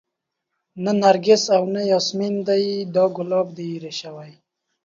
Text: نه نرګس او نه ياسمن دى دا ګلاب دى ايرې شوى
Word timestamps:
نه 0.83 0.91
نرګس 1.01 1.43
او 1.55 1.63
نه 1.73 1.81
ياسمن 1.91 2.33
دى 2.47 2.65
دا 2.95 3.05
ګلاب 3.15 3.47
دى 3.57 3.63
ايرې 3.71 3.93
شوى 3.99 4.31